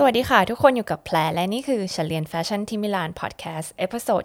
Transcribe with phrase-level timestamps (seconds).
[0.00, 4.22] สวัสดีค่ะ ทุกคนอยู่กับแพรและนี่คือนักเรียนแฟชั่นที่มิลานพอดแคสต์ episode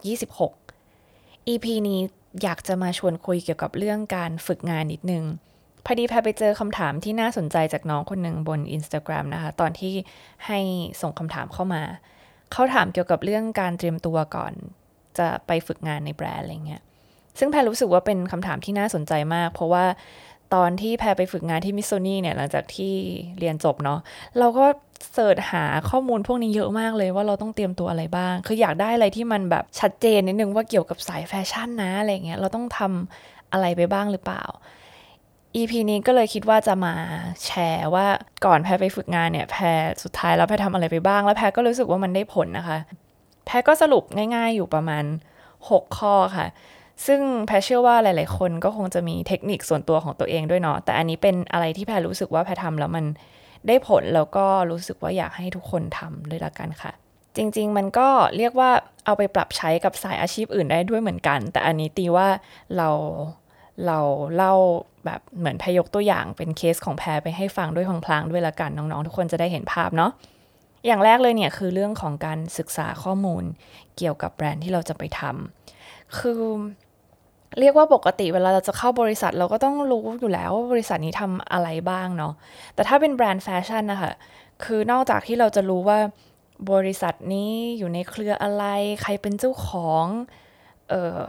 [0.73, 2.01] 26 EP นี้
[2.43, 5.23] อยากจะมาชวนคุยเกี่ยวกับเรื่องการฝึกงานนิดนึง
[5.85, 9.93] พอดีแพรไปเจอคำถามที่น่าสนใจจากน้องคนหนึ่งบน Instagram นะคะ ตอนที่
[10.47, 10.59] ให้
[11.01, 11.83] ส่งคำถามเข้ามา
[12.51, 14.53] เขาถามเกี่ยวกับเรื่องการเตรียมตัวก่อน
[15.17, 16.81] จะไปฝึกงานในแบรนด์อะไรเงี้ย
[17.39, 19.85] ซึ่งแพรรู้สึกว่าเป็นคำถามที่น่าสนใจมาก เพราะว่า
[20.55, 22.93] ตอนที่แพรไปฝึกงานที่ Missoni เนี่ยหลังจากที่
[23.39, 23.99] เรียนจบเนาะ
[24.39, 24.65] เราก็
[25.13, 34.43] เสิร์ชหาข้อมูลพวกนี้เยอะมากเลยว่าเราต้องเตรียมตัวอะไรบ้าง คืออยากได้อะไรที่มันแบบชัดเจนนิดนึงว่าเกี่ยวกับสายแฟชั่นนะอะไรเงี้ยเราต้องทำอะไรไปบ้างหรือเปล่า
[35.55, 36.93] EP นี้ก็เลยคิดว่าจะมา
[37.45, 38.05] แชร์ว่า
[38.45, 39.63] ก่อนแพรไปฝึกงานเนี่ยแพร
[40.03, 42.77] สุดท้ายแล้วแพรทำอะไรไปบ้าง แล้วแพรก็รู้สึกว่ามันได้ผลนะคะ
[43.45, 44.03] แพรก็สรุป
[44.35, 45.03] ง่าย ๆ อยู่ประมาณ
[45.53, 46.47] 6 ข้อค่ะ
[47.05, 53.05] ซึ่งแพรเชื่อว่าหลาย ๆ คนก็คงจะมีเทคนิคส่วนตัวของตัวเองด้วยเนาะ แต่อันนี้เป็นอะไรที่แพรรู้สึกว่าแพรทำแล้วมัน
[53.67, 56.91] ได้ผลแล้วก็รู้สึกว่าอยากให้ทุกคนทำด้วยละกันค่ะ
[57.35, 58.71] จริง ๆ มันก็เรียกว่า
[59.05, 62.27] เอาไปปรับใช้กับสายอาชีพอื่นได้ด้วยเหมือนกัน แต่อันนี้ตีว่า
[62.77, 62.89] เรา
[63.87, 63.99] เรา
[64.35, 64.53] เล่า
[65.05, 70.11] แบบเหมือนพยกตัวอย่างเป็นเคสของแพรไปให้ฟังด้วยพลางๆด้วยละกันน้อง ๆ ทุกคนจะได้เห็นภาพเนาะ
[70.85, 73.43] อย่างแรกเลยเนี่ยคือเรื่องของการศึกษาข้อมูล
[73.97, 76.41] เกี่ยวกับแบรนด์ที่เราจะไปทำคือ
[77.59, 82.33] เรียกว่าปกติเวลาเราจะเข้าบริษัทเราก็ต้องรู้อยู่แล้วว่าบริษัทนี้ทำอะไรบ้างเนาะ
[82.75, 84.11] แต่ถ้าเป็นแบรนด์แฟชั่นนะคะ
[84.63, 85.99] คือนอกจากที่เราจะรู้ว่า
[86.71, 88.65] บริษัทนี้อยู่ในเครืออะไร
[89.01, 90.05] ใครเป็นเจ้าของ
[90.89, 90.93] เอ
[91.23, 91.27] อ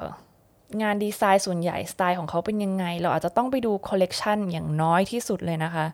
[0.83, 5.87] งานดีไซน์ส่วนใหญ่สไตล์ของเขาเป็นยังไง เราอาจจะต้องไปดูคอลเลกชันอย่างน้อยที่สุดเลยนะคะ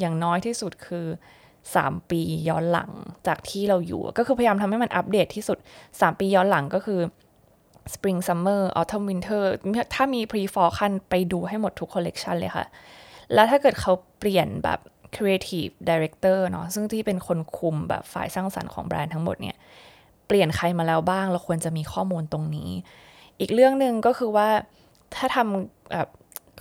[0.00, 1.06] อย่างน้อยที่สุดคือ
[1.58, 2.90] 3 ปีย้อนหลัง
[3.26, 7.00] จากที่เราอยู่ ก็คือพยายามทำให้มันอัปเดตที่สุด 3 ปีย้อนหลังก็คือ
[7.94, 9.42] Spring Summer Autumn Winter
[9.94, 12.66] ถ้ามี Pre Fall คันไปดูให้หมดทุกคอลเลกชันเลยค่ะ
[13.34, 14.80] แล้วถ้าเกิดเขาเปลี่ยนแบบ
[15.14, 19.56] Creative Director เนาะซึ่งที่เป็นคนคุมแบบฝ่ายสร้างสรรค์ของแบรนด์ทั้งหมดเนี่ย
[20.26, 22.70] เปลี่ยนใครมาแล้วบ้าง เราควรจะมีข้อมูลตรงนี้
[23.40, 24.48] อีกเรื่องหนึ่งก็คือว่า
[25.14, 26.08] ถ้าทำแบบ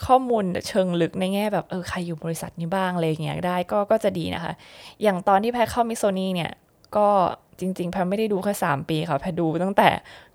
[0.06, 4.54] ข้อมูลเชิงลึกในแง่แบบเออใครอยู่บริษัทนี้บ้างอะไรเงี้ยได้ก็ก็จะดีนะคะ
[5.04, 6.52] อย่างตอนที่แพรเข้ามิโซนี่เนี่ย
[6.98, 7.10] ก็
[7.60, 9.90] จริง ๆ แพไม่ได้ดูแค่สามปีค่ะแพดูตั้งแต่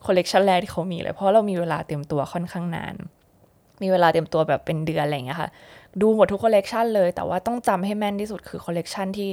[0.07, 2.95] คอลเลกชันแรกที่เขามีเลยเพราะเรามีเวลาเตรียมตัวค่อนข้างนาน
[3.83, 5.51] มีเวลาเตรียมตัวแบบเป็นเดือนอะไรอย่างเงี้ยค่ะ
[6.01, 9.31] ดูหมดทุกคอลเลกชันเลย แต่ว่าต้องจำให้แม่นที่สุดคือคอลเลกชันที่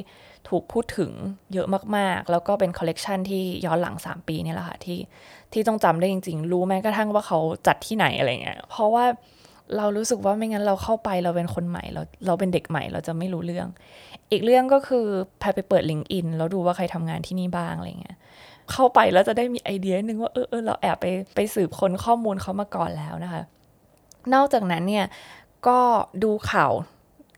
[0.49, 1.11] ถูกพูดถึง
[1.53, 1.67] เยอะ
[1.97, 4.99] มากๆ แล้วก็เป็นคอลเลกชันที่ย้อนหลัง 3 ปีนี่แหละค่ะที่
[5.53, 9.05] ที่ต้องจำได้จริง ๆ รู้แม้กระทั่งว่าเขาจัดที่ไหนอะไรเงี้ยเพราะว่า
[9.77, 13.67] เรารู้สึกว่าไม่งั้นเราเข้าไปเราเป็นคนใหม่เราเราเป็นเด็กใหม่เราจะไม่รู้เรื่อง
[14.31, 15.05] อีกเรื่องก็คือ
[15.39, 18.17] แพรไปเปิด LinkedIn แล้วดูว่าใครทำงานที่นี่บ้างอะไรเงี้ย
[18.71, 23.43] เข้าไปแล้วจะได้มีไอเดียหนึ่งว่าเออเออเราแอบไปไปสืบค้นข้อมูลเขามาก่อนแล้วนะคะ
[24.33, 25.05] นอกจากนั้นเนี่ย
[25.67, 25.79] ก็
[26.23, 26.71] ดูข่าว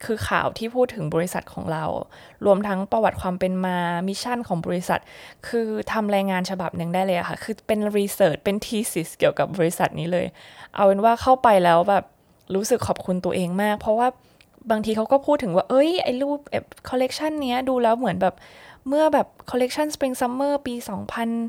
[0.05, 1.85] คือข่าวที่พูดถึงบริษัทของเรา
[2.45, 3.77] รวมทั้งประวัติความเป็นมา
[4.07, 4.99] mission ของบริษัท
[5.47, 10.25] คือทำรายงานฉบับหนึ่งได้เลยค่ะ คือเป็น research เป็น thesis เกี่ยวกับบริษัทนี้เลย
[10.75, 12.03] เอาเป็นว่าเข้าไปแล้วแบบ
[12.55, 14.07] รู้สึกขอบคุณตัวเองมาก เพราะว่า
[14.71, 16.39] บางทีเขาก็พูดถึงว่า เอ้ย ไอ้รูป
[16.89, 18.35] คอลเลกชันเนี้ยดูแล้วเหมือนแบบ
[18.87, 20.73] เมื่อแบบคอลเลกชัน Spring Summer ปี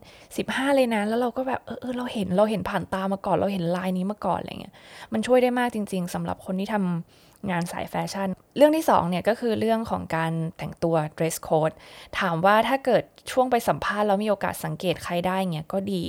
[0.01, 4.75] 2015 เลยนะ แล้วเราก็แบบเออเออเราเห็นเราเห็นผ่านตามาก่อน เราเห็นลายนี้มาก่อนอะไรเงี้ย
[5.13, 11.75] มันช่วยได้มากจริง ๆสำหรับคนที่ทำงานสายแฟชั่น เรื่องที่2เนี่ยก็คือเรื่องของการแต่งตัว dress code
[12.19, 16.05] ถามว่าถ้าเกิดช่วงไปสัมภาษณ์แล้วมีโอกาสสังเกตใครได้เงี้ยก็ดี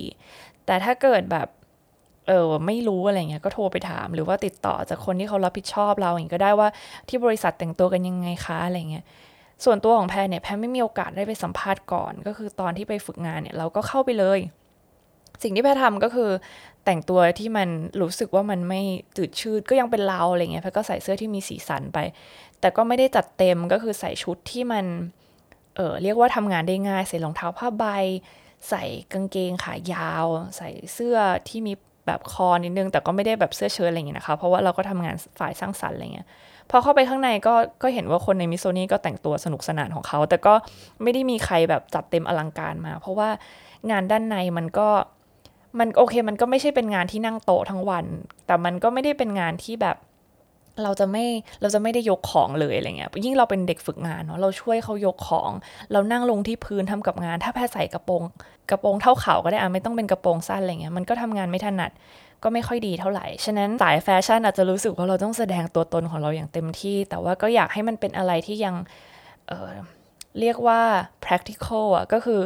[0.65, 1.47] แต่ถ้าเกิดแบบ
[2.27, 6.69] เออไม่รู้อะไรเงี้ยก็โทรไปถาม หรือว่าติดต่อจากคนที่เขารับผิดชอบเราอย่างก็ได้ว่า
[7.09, 9.05] ที่บริษัทแต่งตัวกันยังไงคะอะไรเงี้ย
[9.65, 14.39] ส่วนตัวของแพรเนี่ยแพรไม่มีโอกาสได้ไปสัมภาษณ์ก่อน ก็คือตอนที่ไปฝึกงานเนี่ยเราก็เข้าไปเลย
[15.43, 16.29] สิ่งที่แพรทำก็คือ
[16.85, 17.69] แต่งตัวที่มัน
[18.01, 18.81] รู้สึกว่ามันไม่
[19.17, 21.99] จืดชืดก็ยังเป็นเราอะไรเงี้ยแพรก็ใส่เสื้อที่มีสีสันไป
[22.59, 24.85] แต่ก็ไม่ได้จัดเต็มก็คือใส่ชุดที่มัน
[25.75, 27.85] เออเรียกว่าทำงานได้ง่ายใส่รองเท้าผ้าใบ
[28.69, 30.25] ใส่กางเกงขายาว
[30.57, 31.17] ใส่เสื้อ
[31.47, 31.73] ที่มี
[32.07, 36.27] แบบคอนิดนึง แต่ก็ไม่ได้แบบเสื้อเชิ้ตอะไรอย่างเงี้ยนะคะ เพราะว่าเราก็ทำงานฝ่ายสร้างสรรค์อะไรเงี้ย
[36.69, 40.53] พอเข้าไปข้างในก็ก็เห็นว่าคนในมิโซนี่ก็แต่งตัวสนุกสนานของเขา แต่ก็
[41.01, 43.29] ไม่ได้มีใครแบบจัดเต็มอลังการมา เพราะว่า
[43.91, 44.87] งานด้านในมันก็
[45.79, 48.05] มันโอเค มันก็ไม่ใช่เป็นงานที่นั่งโต๊ะทั้งวัน
[48.45, 49.97] แต่มันก็ไม่ได้เป็นงานที่แบบ
[50.83, 51.25] เราจะไม่
[51.61, 55.51] เราจะไม่ได้ยกของเลยอะไรเงี้ยยิ่งเราเป็นเด็กฝึกงานเนาะเราช่วยเขายกของ
[55.91, 58.23] เรานั่งลงที่พื้นทำกับงาน ถ้าแพ้ใส่กระโปรง
[58.69, 61.91] กระโปรงเท่าเข่าก็ได้อะไม่ต้องเป็นกระโปรงสั้นอะไรเงี้ยมันก็ทำงานไม่ถนัด
[62.43, 68.75] ก็ไม่ค่อยดีเท่าไหร่ ฉะนั้นสายแฟชั่นอาจจะรู้สึกว่าเราต้องแสดงตัวตนของเราอย่างเต็มที่ แต่ว่าก็อยากให้มันเป็นอะไรที่ยัง
[69.47, 70.81] เเรียกว่า
[71.25, 72.41] practical อะก็คือ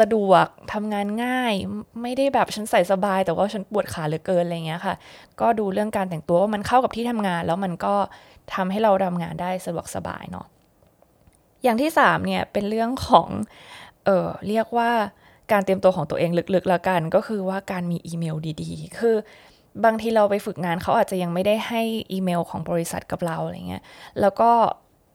[0.00, 1.54] สะดวกทำงานง่าย
[2.02, 4.94] ไม่ได้แบบฉันใส่สบาย แต่ว่าฉันปวดขาเหลือเกินอะไรเงี้ยค่ะ
[5.40, 7.94] ก็ดูเรื่องการแต่งตัวว่ามันเข้ากับที่ทำงาน แล้วมันก็
[8.54, 10.46] ทำให้เราทำงานได้สะดวกสบายเนาะ
[11.62, 13.28] อย่างที่สามเนี่ยเป็นเรื่องของ
[14.04, 14.90] เออเรียกว่า
[15.52, 19.16] การเตรียมตัวของตัวเองลึกๆแล้วกัน ก็คือว่าการมีอีเมลดีๆ คือ
[19.84, 23.82] บางทีเราไปฝึกงานเขาอาจจะยังไม่ได้ให้อีเมลของบริษัทกับเราอะไรเงี้ย
[24.20, 24.50] แล้วก็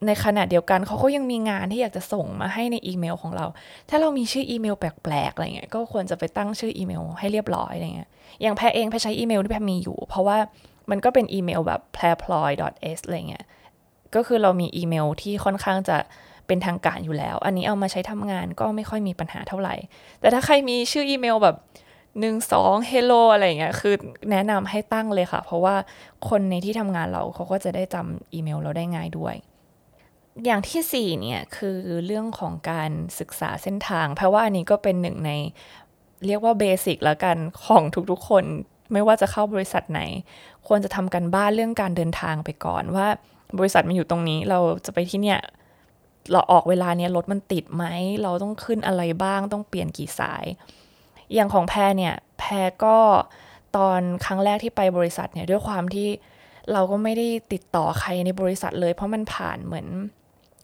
[0.06, 3.46] ในขณะเดียวกันเขาก็ยังมีงานที่อยากจะส่งมาให้ในอีเมลของเรา
[3.90, 8.10] ถ้าเรามีชื่ออีเมลแปลกๆอะไรเงี้ย ก็ควรจะไปตั้งชื่ออีเมลให้เรียบร้อยอะไรเงี้ย
[8.42, 10.38] อย่างแพรเองแพรใช้อีเมลที่แพรมีอยู่ เพราะว่า
[10.90, 12.52] มันก็เป็นอีเมลแบบ p l a p l o y
[12.98, 13.46] s อะไรเงี้ย
[14.16, 15.98] ก็คือเรามีอีเมลที่ค่อนข้างจะ
[16.48, 19.76] เป็นทางการอยู่แล้ว อันนี้เอามาใช้ทำงานก็ไม่ค่อยมีปัญหาเท่าไหร่
[20.20, 21.56] แต่ถ้าใครมีชื่ออีเมลแบบ
[22.20, 23.96] หนึ่งสอง hello อะไรเงี้ย คือ
[24.32, 25.76] แนะนำให้ตั้งเลยค่ะ เพราะว่า
[26.30, 29.36] คนในที่ทำงานเราเขาก็จะได้จำอีเมลเราได้ง่ายด้วย
[30.45, 35.31] อย่างที่สี่เนี่ยคือเรื่องของการศึกษาเส้นทาง เพราะว่าอันนี้ก็เป็นหนึ่งใน
[36.25, 38.44] เรียกว่า basic แล้วกันของทุกๆ คน
[38.94, 40.01] ไม่ว่าจะเข้าบริษัทไหน
[40.68, 43.07] ควรจะทำการบ้านเรื่องการเดินทางไปก่อนว่า
[43.60, 45.39] บริษัทมันอยู่ตรงนี้เราจะไปที่เนี่ย
[46.31, 47.84] เราออกเวลาเนี้ยรถมันติดไหม
[48.24, 50.45] เราต้องขึ้นอะไรบ้างต้องเปลี่ยนกี่สาย
[51.34, 52.98] อย่างของแพรเนี่ย แพรก็
[53.78, 56.10] ตอนครั้งแรกที่ไปบริษัทเนี่ยด้วยความที่
[56.72, 59.88] เราก็ไม่ได้ติดต่อใครในบริษัทเลย เพราะมันผ่านเหมือน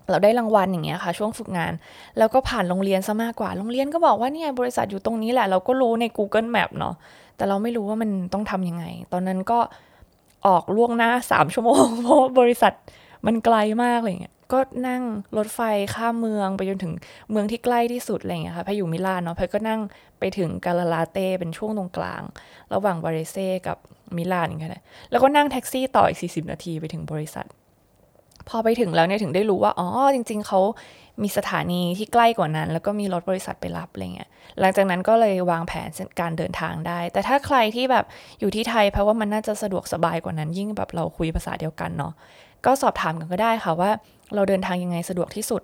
[0.09, 1.73] เราได้รางวัลอย่างเงี้ยค่ะ ช่วงฝึกงาน
[2.17, 6.95] แล้วก็ผ่านโรงเรียนซะมากกว่า โรงเรียนก็บอกว่าเนี่ยบริษัทอยู่ตรงนี้แหละ เราก็รู้ใน Google Map เนาะ
[7.35, 9.59] แต่เราไม่รู้ว่ามันต้องทำยังไง ตอนนั้นก็
[10.47, 12.73] ออกล่วงหน้าสามชั่วโมง เพราะบริษัท
[13.25, 15.01] มันไกลมากเลยเงี้ยก็นั่ง
[15.37, 15.59] รถไฟ
[15.95, 16.93] ข้ามเมืองไปจนถึง
[17.31, 19.79] เมืองที่ใกล้ที่สุดอะไรเงี้ยค่ะพอยู่มิลานเนาะพก็นั่ง
[20.19, 22.21] ไปถึงกาลาลาเต้เป็นช่วงตรงกลาง
[22.73, 23.77] ระหว่างบาริเซ่กับ
[24.17, 24.71] มิลานอย่างเงี้ย
[25.11, 27.45] แล้วก็นั่งแท็กซี่ต่ออีก 40 นาทีไปถึงบริษัท
[28.49, 30.59] พอไปถึงแล้วเนี่ยถึงได้รู้ว่าอ๋อจริง ๆเขา
[31.23, 34.29] มีสถานีที่ใกล้กว่านั้น แล้วก็มีรถบริษัทไปรับอะไรเงี้ย
[34.59, 38.05] หลังจากนั้นก็เลยวางแผนการเดินทางได้ แต่ถ้าใครที่แบบ
[38.39, 42.13] อยู่ที่ไทยเพราะว่ามันน่าจะสะดวกสบายกว่านั้น ยิ่งแบบเราคุยภาษาเดียวกันเนาะ
[42.65, 43.91] ก็สอบถามกันก็ได้ค่ะว่า
[44.35, 45.61] เราเดินทางยังไงสะดวกที่สุด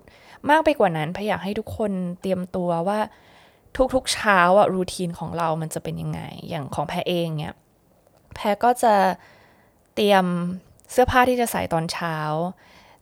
[0.50, 2.98] มากไปกว่านั้นพยายามให้ทุกคนเตรียมตัวว่า
[3.94, 7.54] ทุกๆเช้าอะรูทีนของเรามันจะเป็นยังไง อย่างของแพรเองเนี่ย
[8.34, 8.94] แพรก็จะ
[9.94, 10.24] เตรียม
[10.92, 12.16] เสื้อผ้าที่จะใส่ตอนเช้า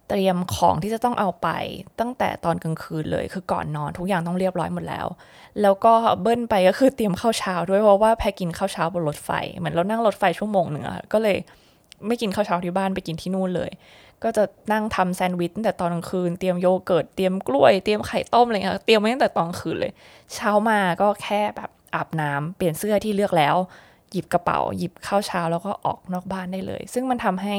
[0.08, 1.48] เตรียมของที่จะต้องเอาไป
[2.00, 5.06] ตั้งแต่ตอนกลางคืนเลย คือก่อนนอนทุกอย่างต้องเรียบร้อยหมดแล้ว
[5.62, 11.36] แล้วก็เบิ้ลไปก็คือเตรียมข้าวเช้าด้วยเพราะว่าแพกินข้าวเช้าบนรถไฟเหมือนเรานั่งรถไฟชั่วโมงหนึ่งอะก็เลย
[12.06, 13.70] ไม่กินข้าวเช้าที่บ้านไปกินที่นู่นเลย
[14.22, 19.92] ก็จะนั่งทำแซนด์วิชตั้งแต่ตอนกลางคืน เตรียมโยเกิร์ตเตรียมกล้วยเตรียมไข่ต้มอะไรเงี้ยเตรียมไว้ตั้งแต่ตอนกลางคืนเลย
[20.34, 23.56] เช้ามาก็แค่แบบอาบน้ำเปลี่ยนเสื้อที่เลือกแล้ว
[24.12, 27.56] หยิบกระเป๋า หยิบข้าวเช้าแล้วก็ออกนอกบ้านได้เลย ซึ่งมันทำให้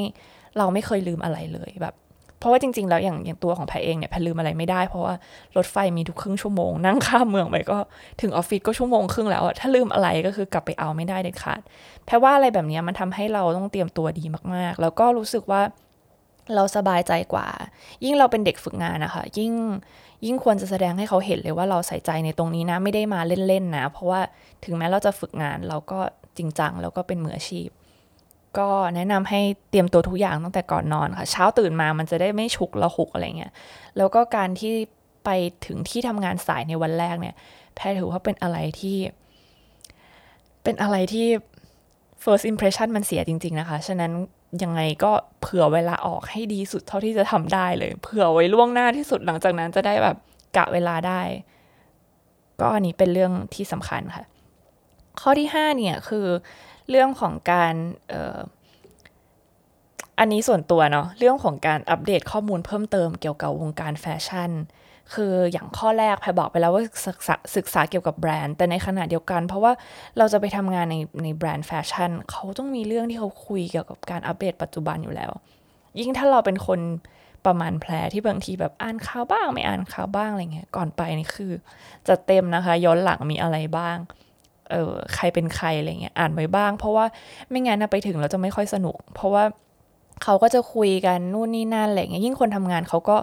[0.58, 1.96] เราไม่เคยลืมอะไรเลยแบบ
[2.40, 5.14] เพราะว่าจริง ๆ แล้วอย่างอย่างตัวของแพรเองเนี่ยแพรลืมอะไรไม่ได้ เพราะว่า
[5.58, 7.78] รถไฟมีทุกครึ่งชั่วโมง นั่งข้ามเมืองไปก็
[8.22, 11.62] ถึงออฟฟิศก็ชั่วโมงครึ่งแล้วถ้าลืมอะไรก็คือกลับไปเอาไม่ได้เด็ดขาด
[12.06, 15.62] แพรว่าอะไรแบบนี้มันทำให้เราต้องเตรียมตัวดีมากๆ แล้วก็รู้สึกว่า
[16.56, 17.48] เราสบายใจกว่า
[18.04, 19.54] ยิ่งเราเป็นเด็กฝึกงานนะคะยิ่ง
[20.26, 24.22] ยิ่งควรจะแสดงให้เขาเห็นเลยว่าเราใส่ใจในตรงนี้นะไม่ได้มาเล่นๆนะ เพราะว่า
[24.66, 26.00] ถึงแม้เราจะฝึกงานเราก็
[26.38, 27.68] จริงจังแล้วก็เป็นมืออาชีพ
[28.58, 33.54] ก็แนะนำให้เตรียมตัวทุกอย่างตั้งแต่ก่อนนอนค่ะ เช้าตื่นมามันจะได้ไม่ฉุกละหุกอะไรเงี้ย
[33.98, 34.74] แล้วก็การที่
[35.26, 35.30] ไป
[35.66, 37.36] ถึงที่ทำงานสายในวันแรกเนี่ย
[37.76, 38.98] แพทย์ถือว่าเป็นอะไรที่
[40.64, 41.28] เป็นอะไรที่
[42.24, 44.12] first impression มันเสียจริง ๆ นะคะ ฉะนั้น
[44.64, 45.12] ยังไงก็
[45.42, 50.18] เผื่อเวลาออกให้ดีสุดเท่าที่จะทำได้เลย เผื่อไว้ล่วงหน้าที่สุดหลังจากนั้นจะได้แบบ
[50.58, 51.22] กะเวลาได้
[52.62, 54.26] ก็อันนี้เป็นเรื่องที่สำคัญค่ะ
[55.22, 56.26] ข้อที่ห้าเนี่ยคือ
[56.90, 57.74] เรื่องของการ
[60.20, 64.52] อันนี้ส่วนตัวเนาะเรื่องของการอัปเดตข้อมูลเพิ่มเติมเกี่ยวกับวงการแฟชั่น
[65.14, 69.72] คืออย่างข้อแรกแพรบอกไปแล้วว่าศึกษาศึกษาเกี่ยวกับแบรนด์ แต่ในขณะเดียวกัน เพราะว่า
[70.18, 75.32] เราจะไปทำงานในในแบรนด์แฟชั่นเขาต้องมีเรื่องที่เขาคุยเกี่ยวกับการอัปเดตปัจจุบันอยู่แล้ว
[76.00, 76.80] ยิ่งถ้าเราเป็นคน
[77.46, 81.52] ประมาณแพรที่บางทีแบบอ่านข่าวบ้าง ไม่อ่านข่าวบ้างอะไรเงี้ยก่อนไปนี่คือ
[82.08, 83.98] จะเต็มนะคะ ย้อนหลังมีอะไรบ้าง
[84.72, 87.06] เออใครเป็นใครอะไรเงี้ยอ่านไว้บ้าง เพราะว่า
[87.50, 89.44] ไม่งั้นไปถึงเราจะไม่ค่อยสนุก เพราะว่า
[90.24, 93.18] เขาก็จะคุยกันนู่นนี่นั่นอะไรเงี้ยยิ่งคนทำงานเขาก็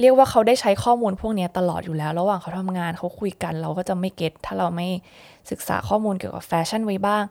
[0.00, 4.88] เรียกว่าเขาได้ใช้ข้อมูลพวกนี้ตลอดอยู่แล้ว ระหว่างเขาทำงานเขาคุยกันเราก็จะไม่ get ถ้าเราไม่
[5.50, 7.22] ศึกษาข้อมูลเกี่ยวกับแฟชั่นไว้บ้าง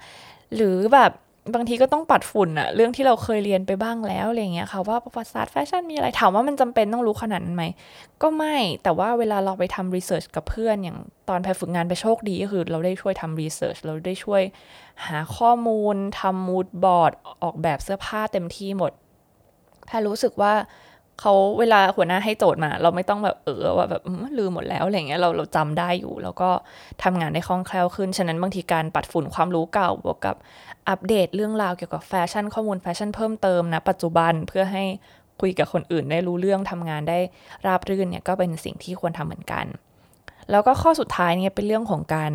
[0.55, 1.11] หรือแบบ
[1.53, 7.63] บางทีก็ต้องปัดฝุ่นอะเรื่องที่เราเคยเรียนไปบ้างแล้วอะไรเงี้ยค่ะว่าประวัติศาสตร์แฟชั่นมีอะไรถามว่ามันจำเป็นต้องรู้ขนาดนั้นไหม
[8.21, 10.97] ก็ไม่แต่ว่าเวลาเราไปทำ research กับเพื่อนอย่าง
[11.29, 14.41] ตอนแพรฝึกงานไปโชคดีก็คือ เราได้ช่วยทำ research เราได้ช่วย
[15.05, 17.11] หาข้อมูลทำ mood board
[17.43, 18.91] ออกแบบเสื้อผ้าเต็มที่หมด
[19.85, 20.53] แพรรู้สึกว่า
[21.21, 24.01] เขาเวลาหัวหน้าให้โจทย์มา เราไม่ต้องแบบเออว่าแบบ
[24.37, 26.49] ลืมหมดแล้วอะไรเงี้ยเราเราจำได้อยู่ แล้วก็
[27.03, 30.35] ทำงานได้คล่องแคล่วขึ้น ฉะนั้นบางทีการปัดฝุ่นความรู้เก่าบวกกับ
[30.89, 34.83] อัปเดตเรื่องราวเกี่ยวกับแฟชั่นข้อมูลแฟชั่นเพิ่มเติมนะปัจจุบันเพื่อให้
[35.41, 37.19] คุยกับคนอื่นได้รู้เรื่องทำงานได้
[37.65, 39.65] ราบรื่นเนี่ยก็เป็นสิ่งที่ควรทำเหมือนกัน
[40.51, 42.31] แล้วก็ข้อสุดท้ายเนี่ยเป็นเรื่องของการ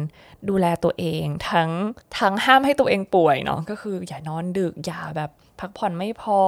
[0.49, 1.71] ดูแลตัวเอง ทั้ง
[2.19, 6.41] ทั้งห้ามให้ตัวเองป่วยเนาะก็คืออย่านอนดึกอย่าแบบพักผ่อนไม่พอ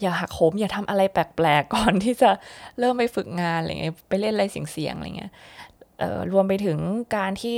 [0.00, 2.30] อย่าหักโหมอย่าทำอะไรแปลกๆก่อนที่จะ
[2.78, 5.32] เริ่มไปฝึกงานอะไรเงี้ยไปเล่นอะไรเสี่ยงๆอะไรเงี้ย
[6.32, 6.78] รวมไปถึง
[7.16, 7.56] การที่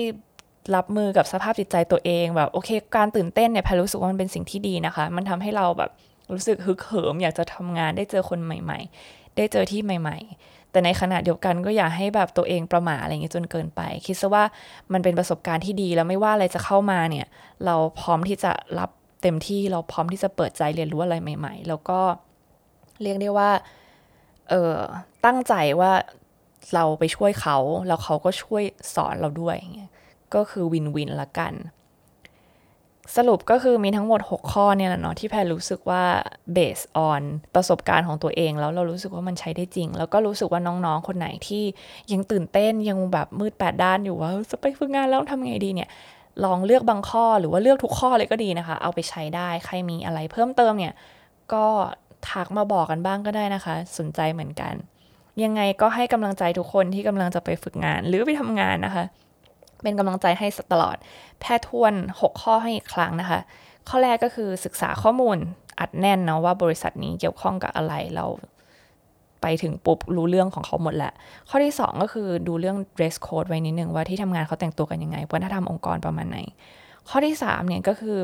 [0.75, 5.91] รับมือกับสภาพจิตใจตัวเองแบบโอเค การตื่นเต้นเนี่ยแพรรู้สึกว่ามันเป็นสิ่งที่ดีนะคะ มันทำให้เราแบบ
[6.33, 14.45] รู้สึกฮึกเหิมอยากจะทำงานได้เจอคนใหม่ ๆ ได้เจอที่ใหม่ ๆ แต่ในขณะเดียวกันก็อย่าให้แบบตัวเองประมาทอะไรเงี้ยจนเกินไป คิดซะว่า
[14.93, 17.27] มันเป็นประสบการณ์ที่ดีแล้วไม่ว่าอะไรจะเข้ามาเนี่ย
[17.65, 18.91] เราพร้อมที่จะรับ
[19.23, 22.01] เต็มที่เราพร้อมที่จะเปิดใจเรียนรู้อะไรใหม่ ๆ แล้วก็
[23.03, 23.51] เรียกได้ว่า
[24.51, 24.77] เออ
[25.25, 25.93] ตั้งใจว่า
[26.75, 28.63] เราไปช่วยเขาแล้วเขาก็ช่วย
[28.95, 29.57] สอนเราด้วย
[30.35, 31.55] ก็คือวินวินละกัน
[33.17, 36.03] สรุปก็คือมีทั้งหมด 6 ข้อเนี่ยแหละเนาะที่แพรรู้สึกว่า
[36.57, 37.23] based on
[37.55, 41.65] ประสบการณ์ของตัวเองแล้วเรารู้สึกว่ามันใช้ได้จริง แล้วก็รู้สึกว่าน้องๆ คนไหนที่
[42.13, 45.89] ยังตื่นเต้นยังแบบมืดแปดด้านอยู่ว่าจะไปฝึกงานแล้วทำไงดีเนี่ย
[46.45, 50.95] ลองเลือกบางข้อหรือว่าเลือกทุกข้อเลยก็ดีนะคะ เอาไปใช้ได้ใครมีอะไรเพิ่มเติมเนี่ย
[51.53, 51.65] ก็
[52.31, 54.75] ทักมาบอกกันบ้างก็ได้นะคะ สนใจเหมือนกัน
[55.45, 59.05] ยังไงก็ให้กำลังใจทุกคนที่กำลังจะไปฝึกงานหรือไปทำงานนะคะ
[59.83, 60.97] เป็นกำลังใจให้ตลอด
[61.41, 63.41] แพทย์ทวน 6 ข้อให้อีกครั้งนะคะ
[63.89, 65.37] ข้อแรกก็คือศึกษาข้อมูล
[65.81, 68.27] อัดแน่นเนาะว่าบริษัทนี้เกี่ยวข้องกับอะไรเรา
[69.43, 71.13] ไปถึงปุ๊บรู้เรื่องของเขาหมดแหละ
[71.49, 76.39] ข้อที่ 2 ก็คือดูเรื่อง dress code ไว้นิดนึงว่าที่ทำงานเขาแต่งตัวกันยังไงวัฒนธรรมองค์กรประมาณไหน
[77.09, 78.17] ข้อที่3เนี่ยก็คือ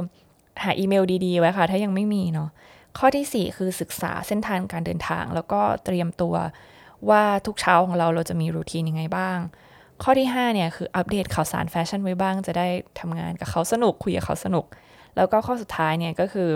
[0.62, 2.48] หาอีเมลดีๆ ไว้ค่ะ ถ้ายังไม่มีเนาะ
[2.98, 6.34] ข้อที่ 4 คือศึกษาเส้นทางการเดินทาง แล้วก็เตรียมตัว
[7.10, 9.38] ว่าทุกเช้าของเราเราจะมี routine ยังไงบ้าง
[10.02, 12.68] ข้อที่5เนี่ยคืออัปเดตข่าวสารแฟชั่นไว้บ้าง จะได้
[13.00, 14.64] ทำงานกับเขาสนุกคุยกับเขาสนุก
[15.16, 16.50] แล้วก็ข้อสุดท้ายเนี่ยก็คือ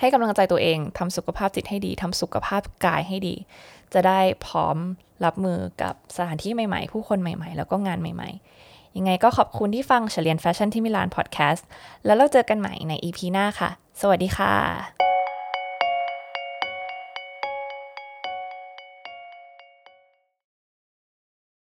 [0.00, 3.34] ให้กำลังใจตัวเองทำสุขภาพจิตให้ดีทำสุขภาพกายให้ดี
[3.94, 4.76] จะได้พร้อม
[5.24, 11.66] รับมือกับสถานที่ใหม่ๆ ผู้คนใหม่ๆ แล้วก็งานใหม่ๆ ยังไงก็ขอบคุณที่ฟังเรียนแฟชั่นที่มิลานพอดแคสต์
[12.04, 13.70] แล้วเราเจอกันใหม่ใน EP หน้าค่ะ
[14.00, 15.05] สวัสดีค่ะ